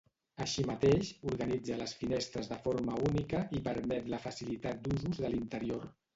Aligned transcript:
Així 0.43 0.63
mateix, 0.69 1.11
organitza 1.31 1.77
les 1.81 1.93
finestres 1.99 2.49
de 2.53 2.57
forma 2.65 2.97
única 3.11 3.43
i 3.59 3.63
permet 3.69 4.11
la 4.15 4.23
facilitat 4.27 4.83
d'usos 4.89 5.25
de 5.27 5.33
l'interior. 5.37 5.89